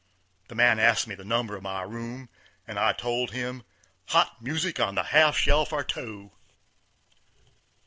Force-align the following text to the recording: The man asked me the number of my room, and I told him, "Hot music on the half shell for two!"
The 0.47 0.55
man 0.55 0.79
asked 0.79 1.05
me 1.05 1.13
the 1.13 1.23
number 1.23 1.55
of 1.55 1.61
my 1.61 1.83
room, 1.83 2.27
and 2.65 2.79
I 2.79 2.91
told 2.91 3.29
him, 3.29 3.61
"Hot 4.07 4.41
music 4.41 4.79
on 4.79 4.95
the 4.95 5.03
half 5.03 5.37
shell 5.37 5.63
for 5.63 5.83
two!" 5.83 6.31